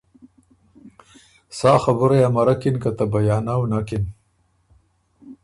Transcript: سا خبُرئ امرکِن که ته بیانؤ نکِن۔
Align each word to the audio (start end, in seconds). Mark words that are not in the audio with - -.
سا 1.57 1.71
خبُرئ 1.83 2.21
امرکِن 2.29 2.75
که 2.81 2.89
ته 2.97 3.05
بیانؤ 3.11 3.63
نکِن۔ 3.71 4.03